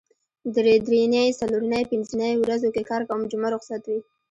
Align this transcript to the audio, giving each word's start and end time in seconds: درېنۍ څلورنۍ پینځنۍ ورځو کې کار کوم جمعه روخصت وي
درېنۍ 0.85 1.29
څلورنۍ 1.39 1.83
پینځنۍ 1.91 2.31
ورځو 2.37 2.69
کې 2.75 2.81
کار 2.89 3.01
کوم 3.09 3.21
جمعه 3.31 3.49
روخصت 3.53 3.81
وي 3.89 3.99